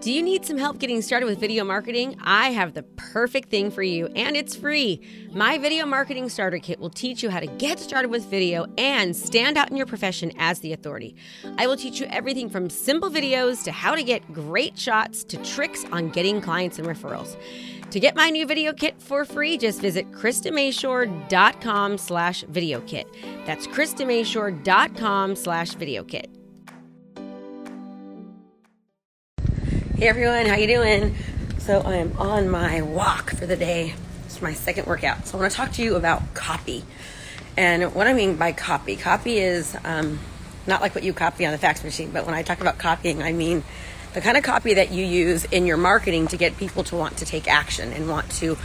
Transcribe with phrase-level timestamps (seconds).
[0.00, 2.16] Do you need some help getting started with video marketing?
[2.22, 5.00] I have the perfect thing for you, and it's free.
[5.32, 9.16] My Video Marketing Starter Kit will teach you how to get started with video and
[9.16, 11.16] stand out in your profession as the authority.
[11.58, 15.36] I will teach you everything from simple videos to how to get great shots to
[15.38, 17.36] tricks on getting clients and referrals.
[17.90, 23.08] To get my new video kit for free, just visit KristaMashore.com slash video kit.
[23.46, 26.37] That's KristaMashore.com slash video kit.
[29.98, 31.16] Hey everyone, how you doing?
[31.58, 33.94] So I am on my walk for the day.
[34.26, 35.26] It's my second workout.
[35.26, 36.84] So I want to talk to you about copy.
[37.56, 40.20] And what I mean by copy, copy is um,
[40.68, 43.24] not like what you copy on the fax machine, but when I talk about copying,
[43.24, 43.64] I mean
[44.14, 47.16] the kind of copy that you use in your marketing to get people to want
[47.16, 48.56] to take action and want to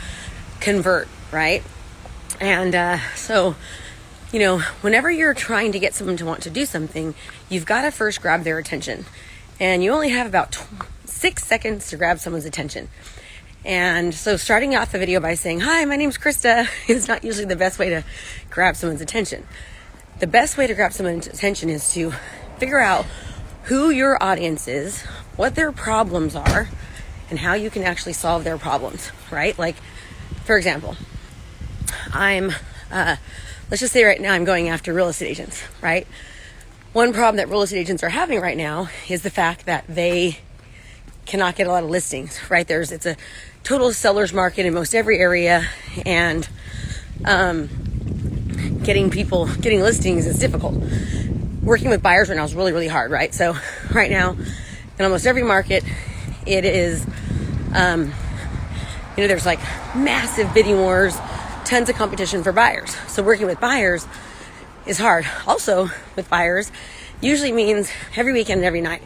[0.60, 1.64] convert, right?
[2.40, 3.56] And uh, so,
[4.30, 7.12] you know, whenever you're trying to get someone to want to do something,
[7.48, 9.04] you've got to first grab their attention.
[9.58, 10.52] And you only have about
[11.24, 12.86] six seconds to grab someone's attention.
[13.64, 17.46] And so starting off the video by saying, Hi, my name's Krista is not usually
[17.46, 18.04] the best way to
[18.50, 19.46] grab someone's attention.
[20.18, 22.10] The best way to grab someone's attention is to
[22.58, 23.06] figure out
[23.62, 25.00] who your audience is,
[25.36, 26.68] what their problems are,
[27.30, 29.58] and how you can actually solve their problems, right?
[29.58, 29.76] Like,
[30.44, 30.94] for example,
[32.12, 32.52] I'm,
[32.90, 33.16] uh,
[33.70, 36.06] let's just say right now I'm going after real estate agents, right?
[36.92, 40.40] One problem that real estate agents are having right now is the fact that they
[41.34, 42.68] cannot get a lot of listings, right?
[42.68, 43.16] There's it's a
[43.64, 45.66] total seller's market in most every area,
[46.06, 46.48] and
[47.24, 47.66] um,
[48.84, 50.80] getting people getting listings is difficult.
[51.60, 53.34] Working with buyers right now is really really hard, right?
[53.34, 53.56] So
[53.92, 54.36] right now,
[54.96, 55.82] in almost every market,
[56.46, 57.04] it is,
[57.74, 58.12] um,
[59.16, 59.58] you know, there's like
[59.96, 61.16] massive bidding wars,
[61.64, 62.94] tons of competition for buyers.
[63.08, 64.06] So working with buyers
[64.86, 65.26] is hard.
[65.48, 66.70] Also, with buyers,
[67.20, 69.02] usually means every weekend and every night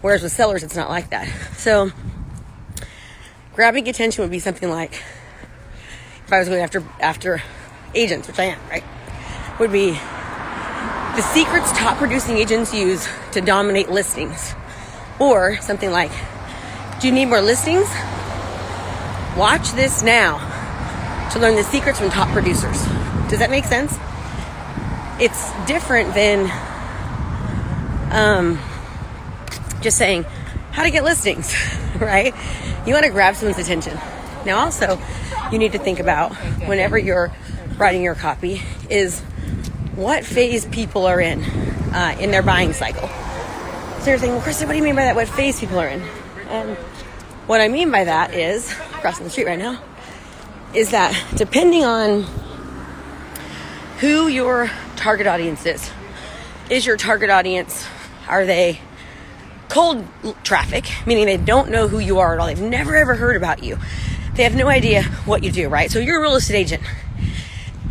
[0.00, 1.28] Whereas with sellers, it's not like that.
[1.56, 1.90] So,
[3.54, 4.94] grabbing attention would be something like
[6.26, 7.42] if I was going after after
[7.94, 8.84] agents, which I am, right?
[9.58, 14.54] Would be the secrets top producing agents use to dominate listings,
[15.18, 16.12] or something like,
[17.00, 17.88] "Do you need more listings?
[19.36, 20.38] Watch this now
[21.32, 22.80] to learn the secrets from top producers."
[23.28, 23.98] Does that make sense?
[25.18, 26.50] It's different than
[28.12, 28.58] um,
[29.80, 30.24] just saying
[30.72, 31.54] how to get listings,
[32.00, 32.34] right?
[32.86, 33.98] You want to grab someone's attention.
[34.44, 34.98] Now, also,
[35.52, 36.34] you need to think about
[36.66, 37.32] whenever you're
[37.76, 39.20] writing your copy is
[39.94, 43.08] what phase people are in uh, in their buying cycle.
[44.00, 45.16] So you're saying, well, Krista, what do you mean by that?
[45.16, 46.00] What phase people are in?
[46.48, 46.76] And
[47.46, 49.82] what I mean by that is, crossing the street right now,
[50.72, 52.24] is that depending on
[53.98, 55.90] who your target audience is,
[56.70, 57.86] is your target audience,
[58.28, 58.80] are they
[59.70, 60.06] cold
[60.42, 62.46] traffic, meaning they don't know who you are at all.
[62.46, 63.78] They've never ever heard about you.
[64.34, 65.90] They have no idea what you do, right?
[65.90, 66.82] So you're a real estate agent.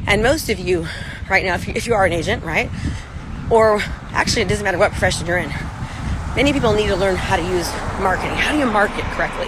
[0.05, 0.87] And most of you,
[1.29, 2.69] right now, if you, if you are an agent, right?
[3.49, 3.81] Or
[4.11, 5.49] actually, it doesn't matter what profession you're in.
[6.35, 8.35] Many people need to learn how to use marketing.
[8.35, 9.47] How do you market correctly?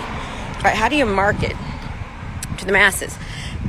[0.63, 0.75] Right?
[0.75, 1.55] How do you market
[2.57, 3.17] to the masses?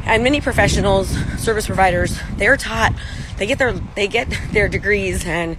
[0.04, 1.08] And many professionals,
[1.38, 2.94] service providers, they're taught,
[3.36, 5.56] they get their, they get their degrees and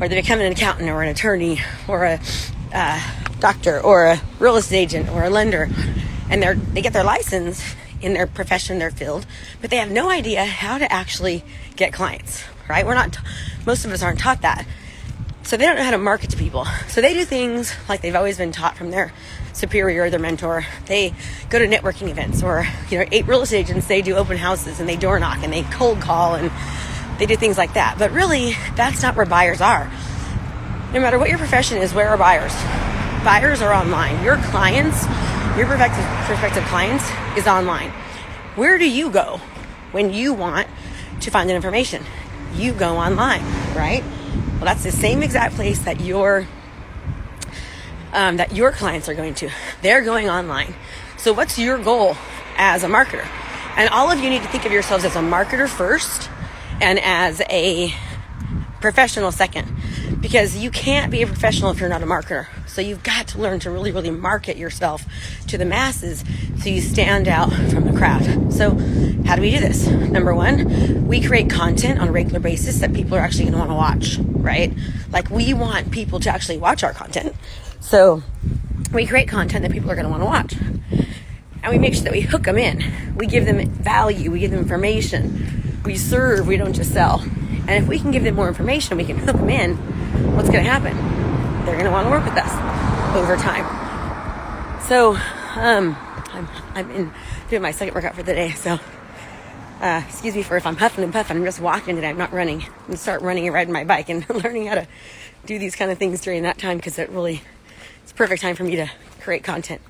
[0.00, 2.20] or they become an accountant or an attorney or a
[2.72, 3.00] uh,
[3.38, 5.68] doctor or a real estate agent or a lender,
[6.30, 9.26] and they they get their license in their profession, their field,
[9.60, 11.44] but they have no idea how to actually
[11.76, 12.44] get clients.
[12.68, 12.86] Right?
[12.86, 13.18] We're not.
[13.66, 14.66] Most of us aren't taught that.
[15.42, 16.66] So they don't know how to market to people.
[16.88, 19.12] So they do things like they've always been taught from their
[19.52, 20.64] superior, or their mentor.
[20.86, 21.14] They
[21.48, 24.80] go to networking events or, you know, eight real estate agents, they do open houses
[24.80, 26.50] and they door knock and they cold call and
[27.20, 27.96] they do things like that.
[27.98, 29.92] But really, that's not where buyers are.
[30.94, 32.52] No matter what your profession is, where are buyers?
[33.22, 34.24] Buyers are online.
[34.24, 35.04] Your clients,
[35.56, 37.04] your prospective, prospective clients
[37.36, 37.90] is online.
[38.56, 39.38] Where do you go
[39.92, 40.66] when you want
[41.20, 42.02] to find that information?
[42.54, 43.44] You go online,
[43.76, 44.02] right?
[44.54, 46.48] Well, that's the same exact place that your
[48.12, 49.50] um, that your clients are going to.
[49.82, 50.74] They're going online.
[51.18, 52.16] So, what's your goal
[52.56, 53.28] as a marketer?
[53.76, 56.28] And all of you need to think of yourselves as a marketer first
[56.80, 57.92] and as a
[58.80, 59.68] professional second
[60.20, 62.46] because you can't be a professional if you're not a marketer.
[62.66, 65.04] So you've got to learn to really, really market yourself
[65.48, 66.24] to the masses
[66.58, 68.52] so you stand out from the crowd.
[68.52, 68.70] So,
[69.24, 69.86] how do we do this?
[69.86, 73.58] Number one, we create content on a regular basis that people are actually going to
[73.58, 74.72] want to watch, right?
[75.10, 77.34] Like, we want people to actually watch our content.
[77.80, 78.22] So,
[78.92, 80.54] we create content that people are going to want to watch.
[81.62, 83.14] And we make sure that we hook them in.
[83.16, 85.59] We give them value, we give them information
[85.90, 87.20] we serve, we don't just sell.
[87.20, 89.74] And if we can give them more information, we can hook them in,
[90.36, 90.96] what's going to happen?
[91.66, 93.66] They're going to want to work with us over time.
[94.82, 95.16] So,
[95.56, 95.96] um,
[96.32, 97.12] I'm, I'm in
[97.48, 98.52] doing my second workout for the day.
[98.52, 98.78] So,
[99.80, 101.38] uh, excuse me for if I'm huffing and puffing.
[101.38, 102.08] I'm just walking today.
[102.08, 102.62] I'm not running.
[102.62, 104.86] I'm gonna start running and riding my bike and learning how to
[105.44, 107.42] do these kind of things during that time because it really
[108.04, 108.88] it's perfect time for me to
[109.22, 109.80] create content.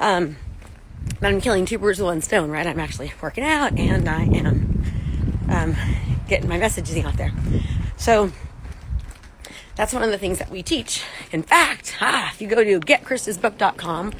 [0.00, 0.36] Um,
[1.20, 2.66] but I'm killing two birds with one stone, right?
[2.66, 4.97] I'm actually working out and I am
[5.48, 5.76] um,
[6.28, 7.32] getting my messaging out there.
[7.96, 8.30] So
[9.76, 11.04] that's one of the things that we teach.
[11.30, 14.12] In fact, ah, if you go to getkristasbook.com,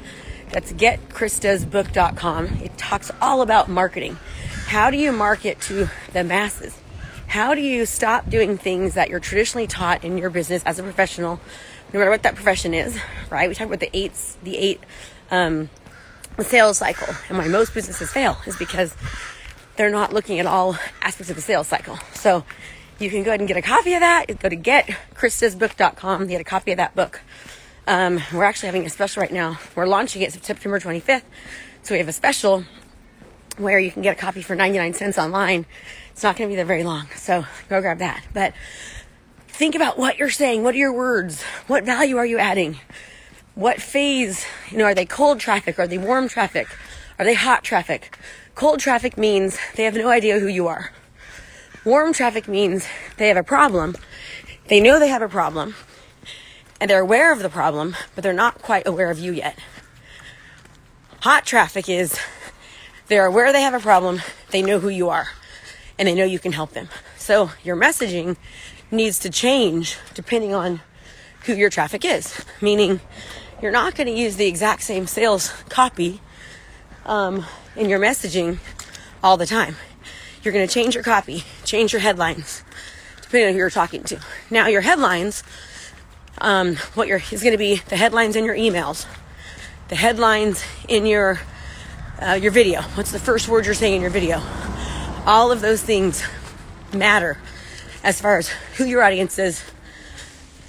[0.51, 4.17] that's getkristasbook.com, it talks all about marketing.
[4.67, 6.77] How do you market to the masses?
[7.27, 10.83] How do you stop doing things that you're traditionally taught in your business as a
[10.83, 11.39] professional,
[11.93, 12.99] no matter what that profession is,
[13.29, 13.47] right?
[13.47, 14.81] We talk about the eight, the eight,
[15.29, 15.69] um,
[16.39, 18.95] sales cycle, and why most businesses fail is because
[19.79, 21.97] they're not looking at all aspects of the sales cycle.
[22.13, 22.43] So
[22.99, 24.25] you can go ahead and get a copy of that.
[24.39, 27.21] Go to getkristasbook.com, get a copy of that book.
[27.87, 29.57] Um, we're actually having a special right now.
[29.75, 31.23] We're launching it September 25th.
[31.83, 32.65] So we have a special
[33.57, 35.65] where you can get a copy for 99 cents online
[36.19, 37.07] it's not going to be there very long.
[37.15, 38.21] So go grab that.
[38.33, 38.53] But
[39.47, 40.63] think about what you're saying.
[40.63, 41.41] What are your words?
[41.67, 42.77] What value are you adding?
[43.55, 45.79] What phase, you know, are they cold traffic?
[45.79, 46.67] Are they warm traffic?
[47.17, 48.17] Are they hot traffic?
[48.59, 50.91] Cold traffic means they have no idea who you are.
[51.85, 52.85] Warm traffic means
[53.15, 53.95] they have a problem.
[54.67, 55.75] They know they have a problem
[56.81, 59.57] and they're aware of the problem, but they're not quite aware of you yet.
[61.21, 62.19] Hot traffic is
[63.07, 64.21] they're aware they have a problem,
[64.51, 65.29] they know who you are
[65.97, 66.89] and they know you can help them.
[67.15, 68.35] So your messaging
[68.91, 70.81] needs to change depending on
[71.45, 72.43] who your traffic is.
[72.59, 72.99] Meaning,
[73.61, 76.19] you're not going to use the exact same sales copy
[77.05, 78.59] um, in your messaging
[79.23, 79.75] all the time.
[80.43, 82.63] You're going to change your copy, change your headlines,
[83.21, 84.19] depending on who you're talking to.
[84.49, 85.43] Now, your headlines,
[86.39, 89.05] um, what your is going to be the headlines in your emails,
[89.89, 91.41] the headlines in your
[92.21, 92.81] uh, your video.
[92.95, 94.41] What's the first word you're saying in your video?
[95.25, 96.23] all of those things
[96.93, 97.37] matter
[98.03, 99.63] as far as who your audience is.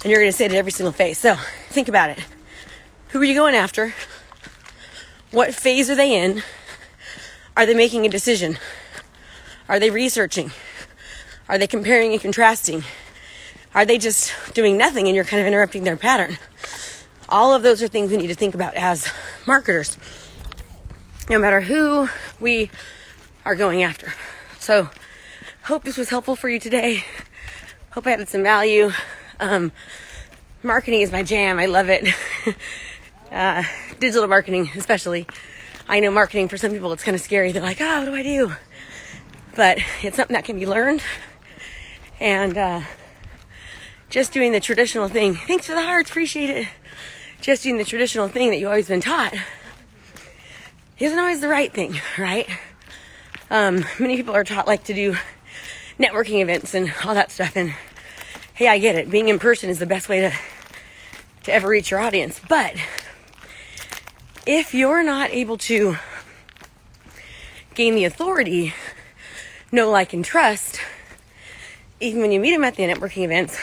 [0.03, 1.19] And you're going to say it every single face.
[1.19, 1.35] So
[1.69, 2.19] think about it.
[3.09, 3.93] Who are you going after?
[5.31, 6.43] What phase are they in?
[7.55, 8.57] Are they making a decision?
[9.69, 10.51] Are they researching?
[11.47, 12.83] Are they comparing and contrasting?
[13.73, 16.37] Are they just doing nothing and you're kind of interrupting their pattern?
[17.29, 19.07] All of those are things we need to think about as
[19.47, 19.97] marketers,
[21.29, 22.09] no matter who
[22.41, 22.69] we
[23.45, 24.13] are going after.
[24.59, 24.89] So,
[25.63, 27.05] hope this was helpful for you today.
[27.91, 28.91] Hope I added some value.
[29.39, 29.71] Um,
[30.61, 31.57] marketing is my jam.
[31.57, 32.13] I love it.
[33.31, 33.63] uh,
[33.99, 35.25] digital marketing, especially.
[35.87, 37.51] I know marketing for some people it's kind of scary.
[37.51, 38.53] They're like, oh, what do I do?
[39.55, 41.01] But it's something that can be learned.
[42.19, 42.81] And uh,
[44.09, 45.35] just doing the traditional thing.
[45.35, 46.67] Thanks for the hearts, appreciate it.
[47.41, 49.33] Just doing the traditional thing that you've always been taught
[50.99, 52.47] isn't always the right thing, right?
[53.49, 55.15] Um, many people are taught like to do
[55.99, 57.55] networking events and all that stuff.
[57.55, 57.73] And
[58.53, 59.09] hey, I get it.
[59.09, 60.31] Being in person is the best way to
[61.43, 62.39] to ever reach your audience.
[62.47, 62.75] But
[64.45, 65.97] if you're not able to
[67.75, 68.73] gain the authority,
[69.71, 70.79] know, like, and trust,
[71.99, 73.57] even when you meet them at the networking events,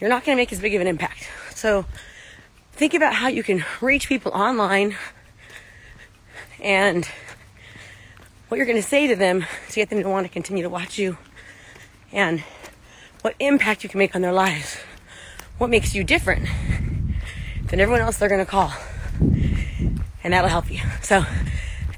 [0.00, 1.28] you're not going to make as big of an impact.
[1.54, 1.86] So
[2.72, 4.96] think about how you can reach people online
[6.60, 7.08] and
[8.48, 10.68] what you're going to say to them to get them to want to continue to
[10.68, 11.16] watch you
[12.12, 12.42] and
[13.22, 14.76] what impact you can make on their lives.
[15.58, 16.48] What makes you different
[17.66, 18.72] than everyone else they're going to call.
[20.28, 20.82] And that'll help you.
[21.00, 21.24] So,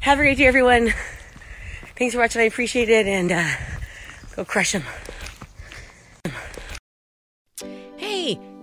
[0.03, 0.95] have a great day, everyone.
[1.99, 2.41] Thanks for watching.
[2.41, 3.09] I appreciate it.
[3.09, 3.45] And uh,
[4.37, 4.85] go crush them.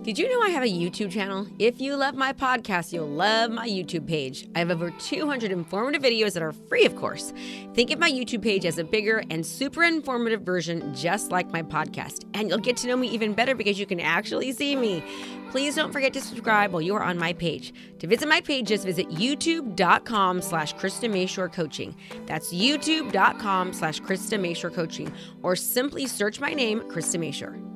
[0.08, 1.46] Did you know I have a YouTube channel?
[1.58, 4.48] If you love my podcast, you'll love my YouTube page.
[4.56, 7.34] I have over 200 informative videos that are free, of course.
[7.74, 11.62] Think of my YouTube page as a bigger and super informative version, just like my
[11.62, 12.24] podcast.
[12.32, 15.04] And you'll get to know me even better because you can actually see me.
[15.50, 17.74] Please don't forget to subscribe while you are on my page.
[17.98, 21.94] To visit my page, just visit youtube.com slash Krista Mashore Coaching.
[22.24, 25.12] That's youtube.com slash Krista Mashore Coaching.
[25.42, 27.67] Or simply search my name, Krista Mashore.